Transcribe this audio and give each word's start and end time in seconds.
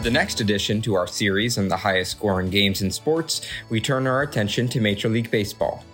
For 0.00 0.04
the 0.04 0.12
next 0.12 0.40
addition 0.40 0.80
to 0.82 0.94
our 0.94 1.06
series 1.06 1.58
on 1.58 1.68
the 1.68 1.76
highest 1.76 2.12
scoring 2.12 2.48
games 2.48 2.80
in 2.80 2.90
sports, 2.90 3.46
we 3.68 3.82
turn 3.82 4.06
our 4.06 4.22
attention 4.22 4.66
to 4.68 4.80
Major 4.80 5.10
League 5.10 5.30
Baseball. 5.30 5.84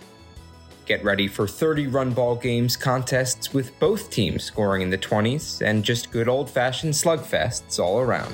Get 0.86 1.02
ready 1.02 1.26
for 1.26 1.48
30 1.48 1.88
run 1.88 2.12
ball 2.12 2.36
games 2.36 2.76
contests 2.76 3.52
with 3.52 3.76
both 3.80 4.08
teams 4.08 4.44
scoring 4.44 4.82
in 4.82 4.90
the 4.90 4.96
20s 4.96 5.60
and 5.60 5.82
just 5.82 6.12
good 6.12 6.28
old 6.28 6.48
fashioned 6.48 6.94
slugfests 6.94 7.80
all 7.80 7.98
around. 7.98 8.32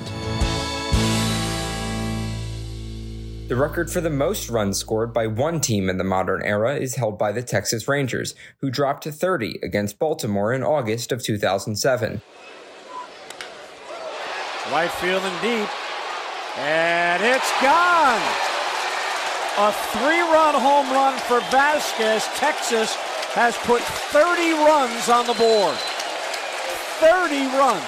The 3.47 3.55
record 3.55 3.89
for 3.89 3.99
the 3.99 4.11
most 4.11 4.51
runs 4.51 4.77
scored 4.77 5.11
by 5.11 5.25
one 5.25 5.59
team 5.59 5.89
in 5.89 5.97
the 5.97 6.03
modern 6.03 6.43
era 6.43 6.75
is 6.75 6.93
held 6.93 7.17
by 7.17 7.31
the 7.31 7.41
Texas 7.41 7.87
Rangers, 7.87 8.35
who 8.59 8.69
dropped 8.69 9.05
30 9.05 9.57
against 9.63 9.97
Baltimore 9.97 10.53
in 10.53 10.61
August 10.61 11.11
of 11.11 11.23
2007. 11.23 12.21
Right 14.71 14.89
field 14.89 15.23
and 15.23 15.41
deep. 15.41 15.69
And 16.57 17.21
it's 17.21 17.51
gone. 17.61 18.21
A 19.57 19.71
three 19.91 20.21
run 20.21 20.55
home 20.55 20.89
run 20.91 21.19
for 21.19 21.41
Vazquez. 21.51 22.25
Texas 22.37 22.95
has 23.33 23.57
put 23.57 23.81
30 23.81 24.53
runs 24.53 25.09
on 25.09 25.27
the 25.27 25.33
board. 25.33 25.75
30 25.75 27.47
runs. 27.57 27.83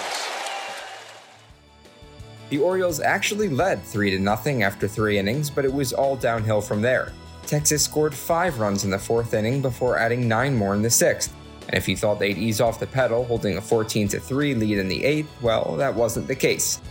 The 2.50 2.58
Orioles 2.58 3.00
actually 3.00 3.48
led 3.48 3.82
3 3.82 4.12
to 4.12 4.20
nothing 4.20 4.64
after 4.64 4.88
3 4.88 5.18
innings, 5.18 5.50
but 5.50 5.64
it 5.64 5.74
was 5.74 5.94
all 5.94 6.16
downhill 6.16 6.62
from 6.62 6.82
there. 6.82 7.14
Texas 7.48 7.84
scored 7.84 8.14
5 8.14 8.60
runs 8.60 8.84
in 8.84 8.90
the 8.90 8.98
4th 8.98 9.34
inning 9.34 9.62
before 9.62 9.98
adding 9.98 10.28
9 10.28 10.56
more 10.56 10.76
in 10.76 10.82
the 10.82 10.90
6th. 10.90 11.30
And 11.68 11.78
if 11.78 11.88
you 11.88 11.98
thought 11.98 12.20
they'd 12.20 12.38
ease 12.38 12.62
off 12.62 12.80
the 12.80 12.88
pedal, 12.88 13.26
holding 13.26 13.58
a 13.58 13.62
14 13.62 14.08
3 14.08 14.56
lead 14.56 14.78
in 14.78 14.88
the 14.88 15.02
8th, 15.02 15.28
well, 15.42 15.76
that 15.78 15.94
wasn't 15.94 16.28
the 16.28 16.36
case. 16.36 16.82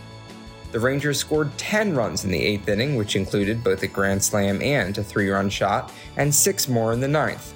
The 0.71 0.79
Rangers 0.79 1.19
scored 1.19 1.57
10 1.57 1.95
runs 1.95 2.25
in 2.25 2.31
the 2.31 2.57
8th 2.57 2.67
inning, 2.67 2.95
which 2.95 3.15
included 3.15 3.63
both 3.63 3.83
a 3.83 3.87
grand 3.87 4.21
slam 4.21 4.61
and 4.61 4.97
a 4.97 5.03
3-run 5.03 5.49
shot, 5.49 5.91
and 6.17 6.33
6 6.33 6.67
more 6.67 6.91
in 6.91 6.99
the 6.99 7.07
9th. 7.07 7.53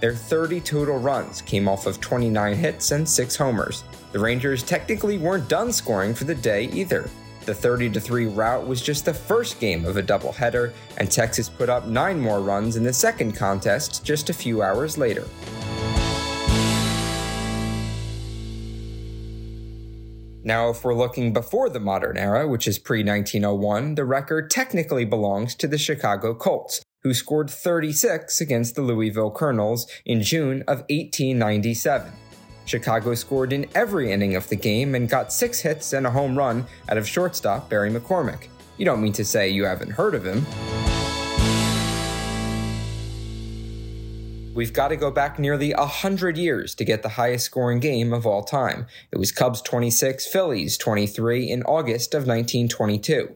Their 0.00 0.14
30 0.14 0.60
total 0.60 0.98
runs 0.98 1.40
came 1.40 1.68
off 1.68 1.86
of 1.86 2.00
29 2.00 2.56
hits 2.56 2.90
and 2.90 3.08
6 3.08 3.36
homers. 3.36 3.84
The 4.10 4.18
Rangers 4.18 4.62
technically 4.62 5.16
weren't 5.16 5.48
done 5.48 5.72
scoring 5.72 6.14
for 6.14 6.24
the 6.24 6.34
day 6.34 6.64
either. 6.64 7.08
The 7.46 7.54
30 7.54 7.88
3 7.88 8.26
rout 8.26 8.66
was 8.66 8.82
just 8.82 9.04
the 9.04 9.14
first 9.14 9.58
game 9.58 9.84
of 9.84 9.96
a 9.96 10.02
doubleheader, 10.02 10.72
and 10.98 11.10
Texas 11.10 11.48
put 11.48 11.68
up 11.68 11.86
9 11.86 12.20
more 12.20 12.40
runs 12.40 12.76
in 12.76 12.84
the 12.84 12.92
second 12.92 13.32
contest 13.32 14.04
just 14.04 14.28
a 14.28 14.34
few 14.34 14.60
hours 14.60 14.98
later. 14.98 15.26
Now, 20.44 20.70
if 20.70 20.82
we're 20.82 20.94
looking 20.94 21.32
before 21.32 21.70
the 21.70 21.78
modern 21.78 22.16
era, 22.16 22.48
which 22.48 22.66
is 22.66 22.78
pre 22.78 23.04
1901, 23.04 23.94
the 23.94 24.04
record 24.04 24.50
technically 24.50 25.04
belongs 25.04 25.54
to 25.56 25.68
the 25.68 25.78
Chicago 25.78 26.34
Colts, 26.34 26.82
who 27.02 27.14
scored 27.14 27.48
36 27.48 28.40
against 28.40 28.74
the 28.74 28.82
Louisville 28.82 29.30
Colonels 29.30 29.86
in 30.04 30.20
June 30.20 30.62
of 30.62 30.80
1897. 30.90 32.12
Chicago 32.64 33.14
scored 33.14 33.52
in 33.52 33.66
every 33.74 34.10
inning 34.10 34.34
of 34.34 34.48
the 34.48 34.56
game 34.56 34.94
and 34.94 35.08
got 35.08 35.32
six 35.32 35.60
hits 35.60 35.92
and 35.92 36.06
a 36.06 36.10
home 36.10 36.36
run 36.36 36.66
out 36.88 36.98
of 36.98 37.06
shortstop 37.06 37.68
Barry 37.68 37.90
McCormick. 37.90 38.48
You 38.78 38.84
don't 38.84 39.02
mean 39.02 39.12
to 39.14 39.24
say 39.24 39.48
you 39.48 39.64
haven't 39.64 39.90
heard 39.90 40.14
of 40.14 40.24
him. 40.24 40.44
We've 44.54 44.72
got 44.72 44.88
to 44.88 44.96
go 44.96 45.10
back 45.10 45.38
nearly 45.38 45.72
100 45.72 46.36
years 46.36 46.74
to 46.74 46.84
get 46.84 47.02
the 47.02 47.08
highest 47.08 47.46
scoring 47.46 47.80
game 47.80 48.12
of 48.12 48.26
all 48.26 48.42
time. 48.42 48.86
It 49.10 49.16
was 49.16 49.32
Cubs 49.32 49.62
26, 49.62 50.26
Phillies 50.26 50.76
23 50.76 51.50
in 51.50 51.62
August 51.62 52.12
of 52.12 52.26
1922. 52.26 53.34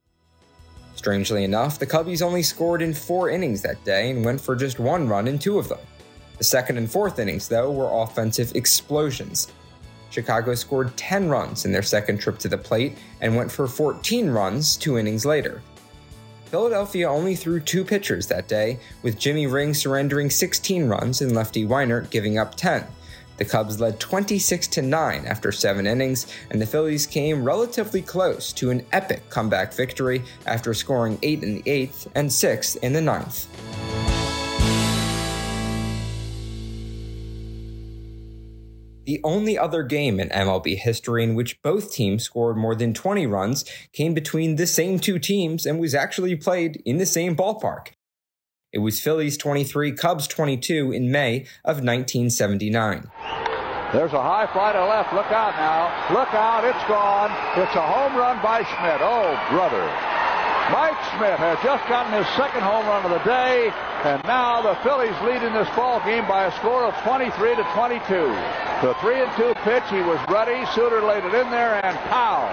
Strangely 0.94 1.42
enough, 1.42 1.78
the 1.78 1.86
Cubbies 1.86 2.20
only 2.20 2.42
scored 2.42 2.82
in 2.82 2.92
four 2.92 3.30
innings 3.30 3.62
that 3.62 3.82
day 3.82 4.10
and 4.10 4.26
went 4.26 4.38
for 4.40 4.54
just 4.54 4.78
one 4.78 5.08
run 5.08 5.26
in 5.26 5.38
two 5.38 5.58
of 5.58 5.70
them. 5.70 5.78
The 6.36 6.44
second 6.44 6.76
and 6.76 6.90
fourth 6.90 7.18
innings, 7.18 7.48
though, 7.48 7.72
were 7.72 8.02
offensive 8.02 8.54
explosions. 8.54 9.50
Chicago 10.10 10.54
scored 10.54 10.94
10 10.98 11.30
runs 11.30 11.64
in 11.64 11.72
their 11.72 11.82
second 11.82 12.18
trip 12.18 12.38
to 12.40 12.48
the 12.48 12.58
plate 12.58 12.98
and 13.22 13.34
went 13.34 13.50
for 13.50 13.66
14 13.66 14.28
runs 14.28 14.76
two 14.76 14.98
innings 14.98 15.24
later. 15.24 15.62
Philadelphia 16.46 17.08
only 17.08 17.34
threw 17.34 17.58
two 17.58 17.84
pitchers 17.84 18.28
that 18.28 18.46
day, 18.46 18.78
with 19.02 19.18
Jimmy 19.18 19.46
Ring 19.46 19.74
surrendering 19.74 20.30
16 20.30 20.86
runs 20.86 21.20
and 21.20 21.34
lefty 21.34 21.66
Weinert 21.66 22.10
giving 22.10 22.38
up 22.38 22.54
10. 22.54 22.86
The 23.36 23.44
Cubs 23.44 23.80
led 23.80 24.00
26 24.00 24.66
to 24.68 24.82
9 24.82 25.26
after 25.26 25.52
7 25.52 25.86
innings, 25.86 26.26
and 26.50 26.62
the 26.62 26.66
Phillies 26.66 27.06
came 27.06 27.44
relatively 27.44 28.00
close 28.00 28.52
to 28.54 28.70
an 28.70 28.86
epic 28.92 29.28
comeback 29.28 29.74
victory 29.74 30.22
after 30.46 30.72
scoring 30.72 31.18
8 31.22 31.42
in 31.42 31.54
the 31.56 31.62
8th 31.62 32.06
and 32.14 32.32
6 32.32 32.76
in 32.76 32.92
the 32.92 33.00
9th. 33.00 33.46
The 39.06 39.20
only 39.22 39.56
other 39.56 39.84
game 39.84 40.18
in 40.18 40.30
MLB 40.30 40.76
history 40.76 41.22
in 41.22 41.36
which 41.36 41.62
both 41.62 41.92
teams 41.92 42.24
scored 42.24 42.56
more 42.56 42.74
than 42.74 42.92
20 42.92 43.24
runs 43.28 43.64
came 43.92 44.14
between 44.14 44.56
the 44.56 44.66
same 44.66 44.98
two 44.98 45.20
teams 45.20 45.64
and 45.64 45.78
was 45.78 45.94
actually 45.94 46.34
played 46.34 46.82
in 46.84 46.98
the 46.98 47.06
same 47.06 47.36
ballpark. 47.36 47.92
It 48.72 48.80
was 48.80 49.00
Phillies 49.00 49.38
23, 49.38 49.92
Cubs 49.92 50.26
22 50.26 50.90
in 50.90 51.12
May 51.12 51.42
of 51.64 51.76
1979. 51.76 53.08
There's 53.92 54.12
a 54.12 54.20
high 54.20 54.50
fly 54.52 54.72
to 54.72 54.84
left. 54.84 55.14
Look 55.14 55.30
out 55.30 55.54
now. 55.54 56.12
Look 56.12 56.34
out. 56.34 56.64
It's 56.64 56.88
gone. 56.88 57.30
It's 57.62 57.76
a 57.76 57.86
home 57.86 58.16
run 58.16 58.42
by 58.42 58.64
Schmidt. 58.64 59.00
Oh, 59.00 59.38
brother. 59.54 60.15
Mike 60.70 60.98
Schmidt 61.14 61.38
has 61.38 61.58
just 61.62 61.86
gotten 61.88 62.12
his 62.12 62.26
second 62.34 62.62
home 62.62 62.86
run 62.86 63.04
of 63.06 63.12
the 63.12 63.22
day, 63.22 63.70
and 64.02 64.22
now 64.24 64.60
the 64.62 64.74
Phillies 64.82 65.14
lead 65.22 65.40
in 65.46 65.52
this 65.54 65.68
ball 65.76 66.00
game 66.00 66.26
by 66.26 66.46
a 66.46 66.52
score 66.58 66.84
of 66.84 66.94
23 67.04 67.54
to 67.54 67.62
22. 67.72 68.02
The 68.82 68.94
three 69.00 69.22
and 69.22 69.30
two 69.36 69.54
pitch, 69.62 69.84
he 69.90 70.02
was 70.02 70.18
ready. 70.28 70.66
Sutter 70.74 71.02
laid 71.06 71.22
it 71.24 71.34
in 71.34 71.50
there, 71.52 71.78
and 71.84 71.96
pow! 72.10 72.50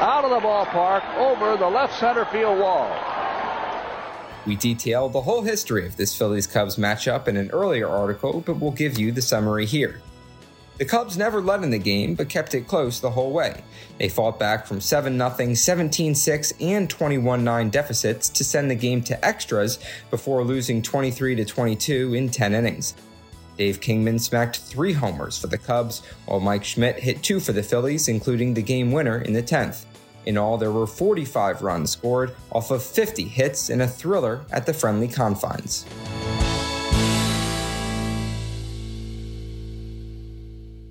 Out 0.00 0.24
of 0.24 0.30
the 0.30 0.40
ballpark 0.40 1.04
over 1.18 1.58
the 1.58 1.68
left 1.68 1.98
center 2.00 2.24
field 2.26 2.58
wall. 2.58 2.88
We 4.46 4.56
detail 4.56 5.10
the 5.10 5.20
whole 5.20 5.42
history 5.42 5.86
of 5.86 5.96
this 5.96 6.16
Phillies 6.16 6.46
Cubs 6.46 6.76
matchup 6.76 7.28
in 7.28 7.36
an 7.36 7.50
earlier 7.50 7.86
article, 7.86 8.40
but 8.40 8.56
we'll 8.56 8.72
give 8.72 8.98
you 8.98 9.12
the 9.12 9.22
summary 9.22 9.66
here. 9.66 10.00
The 10.82 10.88
Cubs 10.88 11.16
never 11.16 11.40
led 11.40 11.62
in 11.62 11.70
the 11.70 11.78
game, 11.78 12.16
but 12.16 12.28
kept 12.28 12.56
it 12.56 12.66
close 12.66 12.98
the 12.98 13.12
whole 13.12 13.30
way. 13.30 13.62
They 13.98 14.08
fought 14.08 14.40
back 14.40 14.66
from 14.66 14.80
7 14.80 15.16
0, 15.16 15.54
17 15.54 16.12
6, 16.12 16.52
and 16.60 16.90
21 16.90 17.44
9 17.44 17.70
deficits 17.70 18.28
to 18.30 18.42
send 18.42 18.68
the 18.68 18.74
game 18.74 19.00
to 19.02 19.24
extras 19.24 19.78
before 20.10 20.42
losing 20.42 20.82
23 20.82 21.44
22 21.44 22.14
in 22.14 22.28
10 22.28 22.52
innings. 22.52 22.96
Dave 23.56 23.80
Kingman 23.80 24.18
smacked 24.18 24.58
three 24.58 24.92
homers 24.92 25.38
for 25.38 25.46
the 25.46 25.56
Cubs, 25.56 26.02
while 26.26 26.40
Mike 26.40 26.64
Schmidt 26.64 26.98
hit 26.98 27.22
two 27.22 27.38
for 27.38 27.52
the 27.52 27.62
Phillies, 27.62 28.08
including 28.08 28.52
the 28.52 28.60
game 28.60 28.90
winner 28.90 29.20
in 29.20 29.32
the 29.32 29.40
10th. 29.40 29.84
In 30.26 30.36
all, 30.36 30.58
there 30.58 30.72
were 30.72 30.88
45 30.88 31.62
runs 31.62 31.92
scored 31.92 32.34
off 32.50 32.72
of 32.72 32.82
50 32.82 33.22
hits 33.22 33.70
in 33.70 33.82
a 33.82 33.86
thriller 33.86 34.44
at 34.50 34.66
the 34.66 34.74
friendly 34.74 35.06
confines. 35.06 35.86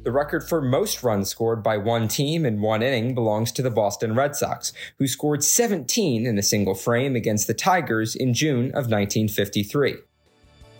The 0.03 0.11
record 0.11 0.43
for 0.49 0.63
most 0.63 1.03
runs 1.03 1.29
scored 1.29 1.61
by 1.61 1.77
one 1.77 2.07
team 2.07 2.43
in 2.43 2.59
one 2.59 2.81
inning 2.81 3.13
belongs 3.13 3.51
to 3.51 3.61
the 3.61 3.69
Boston 3.69 4.15
Red 4.15 4.35
Sox, 4.35 4.73
who 4.97 5.07
scored 5.07 5.43
17 5.43 6.25
in 6.25 6.39
a 6.39 6.43
single 6.43 6.73
frame 6.73 7.15
against 7.15 7.45
the 7.45 7.53
Tigers 7.53 8.15
in 8.15 8.33
June 8.33 8.69
of 8.69 8.89
1953. 8.89 9.97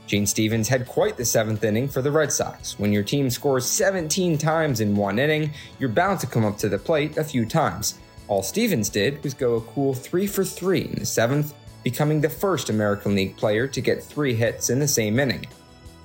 Gene 0.07 0.25
Stephens 0.25 0.69
had 0.69 0.87
quite 0.87 1.17
the 1.17 1.25
seventh 1.25 1.63
inning 1.63 1.87
for 1.87 2.01
the 2.01 2.09
Red 2.09 2.31
Sox. 2.31 2.79
When 2.79 2.91
your 2.91 3.03
team 3.03 3.29
scores 3.29 3.67
17 3.67 4.39
times 4.39 4.79
in 4.79 4.95
one 4.95 5.19
inning, 5.19 5.51
you're 5.77 5.89
bound 5.89 6.19
to 6.21 6.27
come 6.27 6.43
up 6.43 6.57
to 6.57 6.67
the 6.67 6.79
plate 6.79 7.17
a 7.17 7.23
few 7.23 7.45
times. 7.45 7.99
All 8.27 8.41
Stephens 8.41 8.89
did 8.89 9.23
was 9.23 9.35
go 9.35 9.57
a 9.57 9.61
cool 9.61 9.93
3 9.93 10.25
for 10.25 10.43
3 10.43 10.81
in 10.81 10.95
the 10.95 11.05
seventh, 11.05 11.53
becoming 11.83 12.21
the 12.21 12.29
first 12.29 12.71
American 12.71 13.13
League 13.13 13.37
player 13.37 13.67
to 13.67 13.81
get 13.81 14.03
three 14.03 14.33
hits 14.33 14.71
in 14.71 14.79
the 14.79 14.87
same 14.87 15.19
inning. 15.19 15.45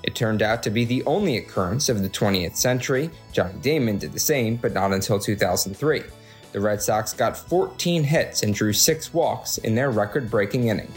It 0.07 0.15
turned 0.15 0.41
out 0.41 0.63
to 0.63 0.71
be 0.71 0.85
the 0.85 1.03
only 1.05 1.37
occurrence 1.37 1.89
of 1.89 2.01
the 2.01 2.09
20th 2.09 2.57
century. 2.57 3.11
Johnny 3.33 3.59
Damon 3.61 3.99
did 3.99 4.13
the 4.13 4.21
same, 4.21 4.55
but 4.55 4.73
not 4.73 4.93
until 4.93 5.19
2003. 5.19 6.05
The 6.53 6.61
Red 6.61 6.81
Sox 6.81 7.13
got 7.13 7.37
14 7.37 8.05
hits 8.05 8.45
and 8.45 8.55
drew 8.55 8.73
six 8.73 9.13
walks 9.13 9.59
in 9.59 9.75
their 9.75 9.91
record 9.91 10.31
breaking 10.31 10.69
inning. 10.69 10.93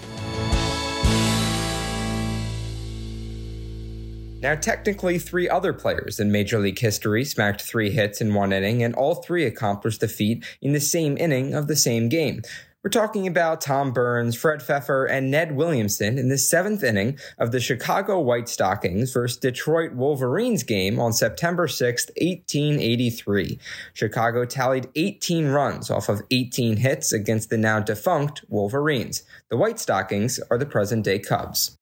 Now, 4.41 4.55
technically, 4.55 5.19
three 5.19 5.49
other 5.49 5.73
players 5.73 6.19
in 6.19 6.31
Major 6.31 6.59
League 6.59 6.79
history 6.79 7.25
smacked 7.25 7.61
three 7.61 7.89
hits 7.89 8.21
in 8.21 8.33
one 8.33 8.53
inning, 8.53 8.83
and 8.83 8.95
all 8.95 9.15
three 9.15 9.43
accomplished 9.43 9.99
the 9.99 10.07
feat 10.07 10.45
in 10.61 10.71
the 10.71 10.79
same 10.79 11.17
inning 11.17 11.53
of 11.53 11.67
the 11.67 11.75
same 11.75 12.07
game. 12.07 12.43
We're 12.81 12.91
talking 12.91 13.27
about 13.27 13.59
Tom 13.59 13.91
Burns, 13.91 14.37
Fred 14.37 14.63
Pfeffer, 14.63 15.03
and 15.03 15.29
Ned 15.29 15.53
Williamson 15.53 16.17
in 16.17 16.29
the 16.29 16.37
seventh 16.37 16.81
inning 16.81 17.19
of 17.37 17.51
the 17.51 17.59
Chicago 17.59 18.21
White 18.21 18.47
Stockings 18.47 19.11
versus 19.11 19.37
Detroit 19.37 19.95
Wolverines 19.95 20.63
game 20.63 20.97
on 20.97 21.11
September 21.11 21.67
6, 21.67 22.05
1883. 22.05 23.59
Chicago 23.93 24.45
tallied 24.45 24.87
18 24.95 25.47
runs 25.47 25.91
off 25.91 26.07
of 26.07 26.21
18 26.31 26.77
hits 26.77 27.11
against 27.11 27.49
the 27.49 27.57
now 27.57 27.81
defunct 27.81 28.45
Wolverines. 28.47 29.23
The 29.49 29.57
White 29.57 29.79
Stockings 29.79 30.39
are 30.49 30.57
the 30.57 30.65
present 30.65 31.03
day 31.03 31.19
Cubs. 31.19 31.78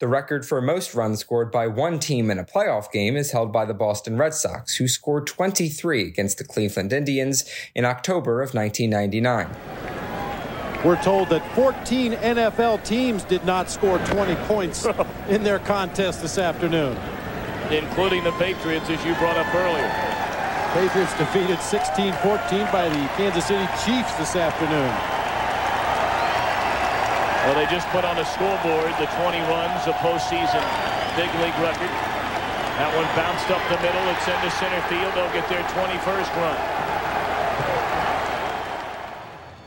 The 0.00 0.08
record 0.08 0.44
for 0.44 0.60
most 0.60 0.92
runs 0.96 1.20
scored 1.20 1.52
by 1.52 1.68
one 1.68 2.00
team 2.00 2.28
in 2.28 2.40
a 2.40 2.44
playoff 2.44 2.90
game 2.90 3.16
is 3.16 3.30
held 3.30 3.52
by 3.52 3.64
the 3.64 3.74
Boston 3.74 4.18
Red 4.18 4.34
Sox, 4.34 4.74
who 4.74 4.88
scored 4.88 5.24
23 5.28 6.08
against 6.08 6.38
the 6.38 6.44
Cleveland 6.44 6.92
Indians 6.92 7.44
in 7.76 7.84
October 7.84 8.42
of 8.42 8.54
1999. 8.54 9.48
We're 10.84 11.00
told 11.00 11.28
that 11.28 11.48
14 11.54 12.14
NFL 12.14 12.84
teams 12.84 13.22
did 13.22 13.44
not 13.44 13.70
score 13.70 14.00
20 14.00 14.34
points 14.46 14.84
in 15.28 15.44
their 15.44 15.60
contest 15.60 16.22
this 16.22 16.38
afternoon. 16.38 16.98
Including 17.70 18.24
the 18.24 18.32
Patriots, 18.32 18.90
as 18.90 19.02
you 19.04 19.14
brought 19.14 19.36
up 19.36 19.54
earlier. 19.54 19.88
Patriots 20.72 21.16
defeated 21.16 21.58
16-14 21.58 22.72
by 22.72 22.88
the 22.88 23.08
Kansas 23.16 23.46
City 23.46 23.64
Chiefs 23.84 24.12
this 24.16 24.34
afternoon. 24.34 25.23
Well, 27.44 27.54
they 27.54 27.66
just 27.68 27.86
put 27.88 28.04
on 28.04 28.16
the 28.16 28.24
scoreboard 28.24 28.88
the 28.96 29.04
20 29.20 29.38
runs, 29.52 29.84
a 29.86 29.92
postseason 30.00 30.64
big 31.14 31.28
league 31.38 31.58
record. 31.62 31.92
That 32.80 32.90
one 32.96 33.06
bounced 33.14 33.48
up 33.50 33.62
the 33.70 33.78
middle. 33.84 34.02
It's 34.10 34.26
into 34.26 34.50
center 34.58 34.80
field. 34.88 35.14
They'll 35.14 35.30
get 35.32 35.48
their 35.48 35.62
21st 35.76 36.34
run. 36.40 36.58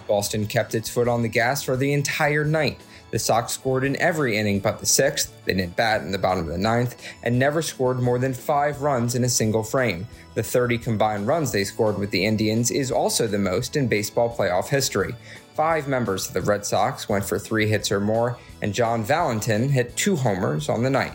Boston 0.08 0.46
kept 0.48 0.76
its 0.76 0.90
foot 0.90 1.08
on 1.08 1.22
the 1.22 1.30
gas 1.30 1.64
for 1.64 1.78
the 1.78 1.94
entire 1.94 2.44
night. 2.44 2.82
The 3.12 3.20
Sox 3.20 3.54
scored 3.54 3.84
in 3.84 3.96
every 3.98 4.38
inning 4.38 4.60
but 4.60 4.80
the 4.80 4.86
sixth, 4.86 5.34
they 5.46 5.54
didn't 5.54 5.76
bat 5.76 6.02
in 6.02 6.12
the 6.12 6.18
bottom 6.18 6.46
of 6.46 6.52
the 6.52 6.58
ninth, 6.58 7.02
and 7.24 7.40
never 7.40 7.62
scored 7.62 8.00
more 8.00 8.20
than 8.20 8.34
five 8.34 8.82
runs 8.82 9.16
in 9.16 9.24
a 9.24 9.30
single 9.30 9.64
frame. 9.64 10.08
The 10.36 10.44
30 10.44 10.78
combined 10.78 11.28
runs 11.28 11.52
they 11.52 11.64
scored 11.64 11.98
with 11.98 12.12
the 12.12 12.26
Indians 12.26 12.70
is 12.70 12.92
also 12.92 13.28
the 13.28 13.40
most 13.40 13.76
in 13.76 13.88
baseball 13.88 14.36
playoff 14.36 14.68
history. 14.68 15.16
Five 15.56 15.88
members 15.88 16.28
of 16.28 16.34
the 16.34 16.42
Red 16.42 16.66
Sox 16.66 17.10
went 17.10 17.26
for 17.26 17.40
three 17.40 17.68
hits 17.68 17.92
or 17.92 18.00
more, 18.00 18.38
and 18.62 18.74
John 18.74 19.04
Valentin 19.04 19.70
hit 19.70 19.96
two 19.96 20.16
homers 20.16 20.70
on 20.70 20.84
the 20.84 20.90
night. 20.90 21.14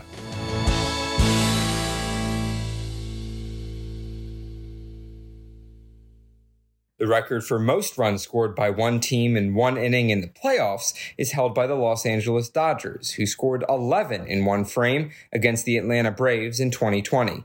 The 7.03 7.09
record 7.09 7.43
for 7.43 7.59
most 7.59 7.97
runs 7.97 8.21
scored 8.21 8.55
by 8.55 8.69
one 8.69 9.01
team 9.01 9.35
in 9.35 9.55
one 9.55 9.75
inning 9.75 10.09
in 10.09 10.21
the 10.21 10.29
playoffs 10.29 10.93
is 11.17 11.33
held 11.33 11.53
by 11.53 11.67
the 11.67 11.75
Los 11.75 12.05
Angeles 12.05 12.47
Dodgers, 12.47 13.11
who 13.11 13.25
scored 13.25 13.65
11 13.67 14.25
in 14.25 14.45
one 14.45 14.63
frame 14.63 15.11
against 15.33 15.65
the 15.65 15.75
Atlanta 15.75 16.11
Braves 16.11 16.61
in 16.61 16.71
2020. 16.71 17.43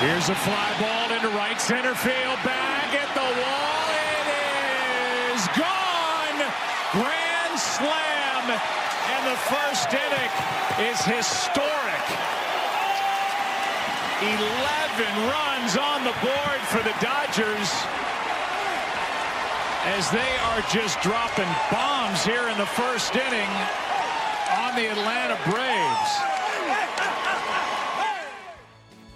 Here's 0.00 0.28
a 0.30 0.34
fly 0.34 0.76
ball 0.80 1.12
into 1.14 1.28
right 1.36 1.60
center 1.60 1.94
field, 1.94 2.40
back 2.40 2.88
at 2.96 3.12
the 3.12 3.28
wall. 3.36 3.84
It 4.00 4.28
is 5.36 5.44
gone. 5.52 6.40
Grand 6.96 7.60
slam. 7.60 8.48
And 9.12 9.26
the 9.28 9.36
first 9.44 9.92
inning 9.92 10.32
is 10.88 11.04
historic. 11.04 12.00
11 14.24 15.28
runs 15.28 15.76
on 15.76 16.04
the 16.04 16.16
board 16.24 16.60
for 16.72 16.82
the 16.82 16.96
Dodgers 17.02 18.05
as 19.86 20.10
they 20.10 20.18
are 20.18 20.60
just 20.62 21.00
dropping 21.00 21.48
bombs 21.70 22.24
here 22.24 22.48
in 22.48 22.58
the 22.58 22.66
first 22.66 23.14
inning 23.14 23.48
on 24.58 24.74
the 24.74 24.90
Atlanta 24.90 25.38
Braves. 25.48 26.36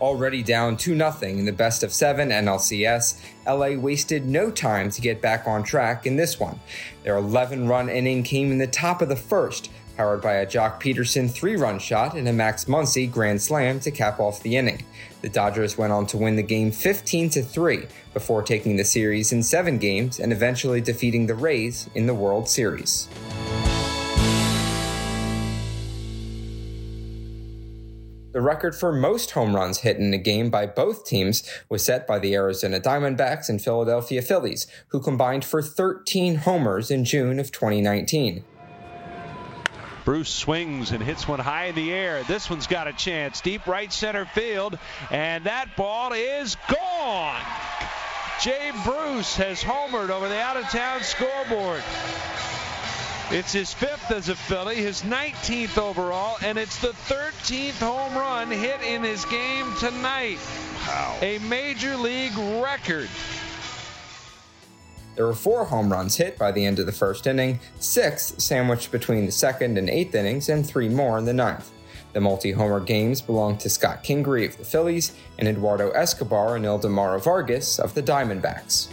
Already 0.01 0.45
down 0.45 0.77
2 0.77 0.97
0 0.97 1.15
in 1.23 1.45
the 1.45 1.53
best 1.53 1.83
of 1.83 1.93
seven 1.93 2.29
NLCS, 2.29 3.21
LA 3.47 3.81
wasted 3.81 4.27
no 4.27 4.49
time 4.49 4.91
to 4.91 5.01
get 5.01 5.21
back 5.21 5.49
on 5.49 5.65
track 5.65 6.07
in 6.07 6.15
this 6.15 6.39
one. 6.39 6.59
Their 7.03 7.17
11 7.17 7.67
run 7.67 7.89
inning 7.89 8.23
came 8.23 8.53
in 8.53 8.59
the 8.59 8.69
top 8.69 9.03
of 9.03 9.09
the 9.09 9.17
first, 9.17 9.71
powered 10.01 10.23
by 10.23 10.37
a 10.37 10.47
Joc 10.47 10.81
Pederson 10.81 11.31
three 11.31 11.57
run 11.57 11.79
shot 11.79 12.15
and 12.15 12.27
a 12.27 12.33
Max 12.33 12.65
Muncy 12.65 13.13
grand 13.13 13.43
slam 13.43 13.81
to 13.81 13.91
cap 13.91 14.19
off 14.19 14.43
the 14.43 14.57
inning. 14.57 14.83
The 15.21 15.29
Dodgers 15.29 15.77
went 15.77 15.93
on 15.93 16.07
to 16.07 16.17
win 16.17 16.37
the 16.37 16.43
game 16.43 16.71
15 16.71 17.29
3 17.29 17.87
before 18.15 18.43
taking 18.43 18.77
the 18.77 18.85
series 18.85 19.31
in 19.31 19.43
seven 19.43 19.77
games 19.77 20.19
and 20.19 20.33
eventually 20.33 20.81
defeating 20.81 21.27
the 21.27 21.35
Rays 21.35 21.91
in 21.95 22.07
the 22.07 22.15
World 22.15 22.49
Series. 22.49 23.09
The 28.33 28.41
record 28.41 28.75
for 28.75 28.91
most 28.91 29.33
home 29.33 29.55
runs 29.55 29.81
hit 29.81 29.99
in 29.99 30.15
a 30.15 30.19
game 30.19 30.49
by 30.49 30.65
both 30.65 31.05
teams 31.05 31.47
was 31.69 31.85
set 31.85 32.07
by 32.07 32.19
the 32.19 32.35
Arizona 32.35 32.81
Diamondbacks 32.81 33.51
and 33.51 33.61
Philadelphia 33.61 34.23
Phillies, 34.23 34.67
who 34.89 35.01
combined 35.01 35.45
for 35.45 35.61
13 35.61 36.37
homers 36.37 36.91
in 36.91 37.05
June 37.05 37.39
of 37.39 37.53
2019. 37.53 38.45
Bruce 40.05 40.31
swings 40.31 40.91
and 40.93 41.03
hits 41.03 41.29
one 41.29 41.41
high 41.41 41.67
in 41.67 41.75
the 41.75 41.93
air. 41.93 42.23
This 42.25 42.49
one's 42.49 42.67
got 42.67 42.89
a 42.89 42.93
chance. 42.93 43.41
Deep 43.41 43.67
right 43.67 43.93
center 43.93 44.25
field. 44.25 44.79
And 45.11 45.45
that 45.45 45.77
ball 45.77 46.13
is 46.13 46.57
gone. 46.69 47.41
Jay 48.41 48.73
Bruce 48.85 49.37
has 49.37 49.63
homered 49.63 50.09
over 50.09 50.29
the 50.29 50.41
out 50.41 50.57
of 50.57 50.65
town 50.71 51.03
scoreboard. 51.03 51.83
It's 53.31 53.53
his 53.53 53.73
fifth 53.73 54.11
as 54.11 54.29
a 54.29 54.35
Philly, 54.35 54.77
his 54.77 55.03
19th 55.03 55.79
overall, 55.79 56.37
and 56.43 56.59
it's 56.59 56.79
the 56.79 56.89
13th 56.89 57.79
home 57.79 58.15
run 58.17 58.51
hit 58.51 58.83
in 58.83 59.05
his 59.05 59.25
game 59.27 59.73
tonight. 59.79 60.39
Wow. 60.89 61.19
A 61.23 61.39
major 61.39 61.97
league 61.97 62.37
record. 62.37 63.09
There 65.21 65.27
were 65.27 65.35
four 65.35 65.67
home 65.67 65.93
runs 65.93 66.17
hit 66.17 66.39
by 66.39 66.51
the 66.51 66.65
end 66.65 66.79
of 66.79 66.87
the 66.87 66.93
first 66.93 67.27
inning, 67.27 67.61
six 67.79 68.33
sandwiched 68.39 68.91
between 68.91 69.27
the 69.27 69.33
second 69.33 69.77
and 69.77 69.91
eighth 69.91 70.15
innings, 70.15 70.49
and 70.49 70.67
three 70.67 70.89
more 70.89 71.19
in 71.19 71.27
the 71.27 71.35
ninth. 71.35 71.73
The 72.15 72.23
multi 72.23 72.53
homer 72.53 72.81
games 72.81 73.21
belonged 73.21 73.61
to 73.61 73.69
Scott 73.69 74.03
Kingery 74.03 74.49
of 74.49 74.57
the 74.57 74.65
Phillies 74.65 75.13
and 75.39 75.47
Eduardo 75.47 75.91
Escobar 75.91 76.57
and 76.57 76.65
Ildemaro 76.65 77.23
Vargas 77.23 77.79
of 77.79 77.93
the 77.93 78.03
Diamondbacks. 78.03 78.89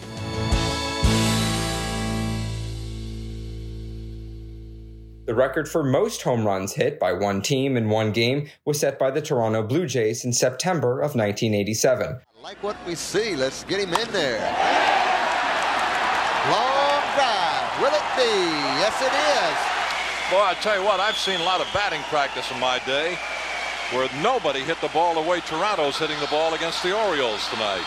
The 5.27 5.34
record 5.34 5.69
for 5.69 5.81
most 5.81 6.24
home 6.24 6.46
runs 6.46 6.74
hit 6.74 7.00
by 7.00 7.13
one 7.13 7.41
team 7.41 7.77
in 7.77 7.88
one 7.88 8.12
game 8.12 8.50
was 8.65 8.81
set 8.81 9.00
by 9.00 9.12
the 9.12 9.22
Toronto 9.22 9.63
Blue 9.63 9.88
Jays 9.88 10.25
in 10.25 10.34
September 10.34 11.00
of 11.00 11.15
1987. 11.15 12.19
I 12.38 12.41
like 12.43 12.62
what 12.62 12.75
we 12.86 12.96
see. 12.96 13.34
Let's 13.38 13.63
get 13.63 13.79
him 13.79 13.93
in 13.93 14.12
there. 14.12 14.87
Long 16.50 17.04
drive. 17.16 17.82
Will 17.82 17.94
it 17.94 18.08
be? 18.16 18.34
Yes, 18.80 18.96
it 19.01 19.12
is. 19.12 19.58
Boy, 20.32 20.44
I 20.44 20.56
tell 20.62 20.80
you 20.80 20.86
what, 20.86 21.00
I've 21.00 21.18
seen 21.18 21.39
a 21.39 21.44
lot 21.44 21.62
of 21.62 21.68
batting 21.74 22.01
practice 22.04 22.50
in 22.51 22.60
my 22.60 22.80
day 22.80 23.18
where 23.92 24.10
nobody 24.22 24.60
hit 24.60 24.80
the 24.82 24.88
ball 24.89 25.16
the 25.16 25.30
way 25.30 25.39
Toronto's 25.42 25.98
hitting 25.98 26.20
the 26.20 26.27
ball 26.27 26.54
against 26.54 26.84
the 26.84 26.98
Orioles 26.98 27.48
tonight. 27.50 27.86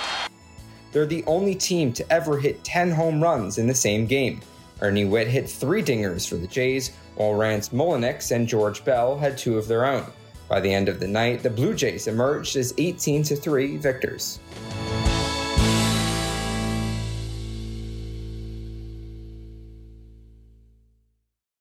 They're 0.92 1.06
the 1.06 1.24
only 1.26 1.54
team 1.54 1.92
to 1.94 2.12
ever 2.12 2.38
hit 2.38 2.64
10 2.64 2.90
home 2.90 3.22
runs 3.22 3.58
in 3.58 3.66
the 3.66 3.74
same 3.74 4.06
game. 4.06 4.40
Ernie 4.80 5.04
Whitt 5.04 5.28
hit 5.28 5.48
three 5.48 5.82
dingers 5.82 6.28
for 6.28 6.36
the 6.36 6.46
Jays, 6.46 6.92
while 7.14 7.34
Rance 7.34 7.68
Mulliniks 7.70 8.30
and 8.30 8.48
George 8.48 8.84
Bell 8.84 9.18
had 9.18 9.36
two 9.36 9.58
of 9.58 9.68
their 9.68 9.84
own. 9.84 10.06
By 10.48 10.60
the 10.60 10.72
end 10.72 10.88
of 10.88 11.00
the 11.00 11.06
night, 11.06 11.42
the 11.42 11.50
Blue 11.50 11.74
Jays 11.74 12.08
emerged 12.08 12.56
as 12.56 12.74
18 12.76 13.24
3 13.24 13.76
victors. 13.76 14.40